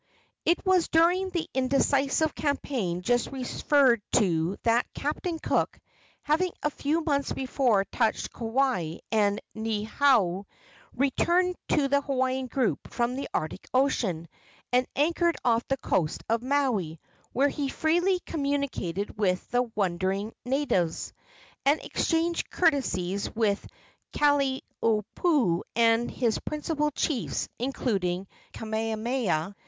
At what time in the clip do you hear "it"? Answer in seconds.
0.45-0.57